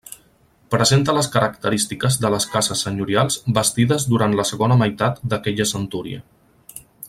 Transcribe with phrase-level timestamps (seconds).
[0.75, 6.25] Presenta les característiques de les cases senyorials bastides durant la segona meitat d'aquella centúria.